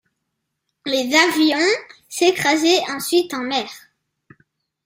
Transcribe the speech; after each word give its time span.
Les 0.87 1.13
avions 1.13 1.83
s'écrasaient 2.09 2.81
ensuite 2.89 3.35
en 3.35 3.41
mer. 3.43 3.69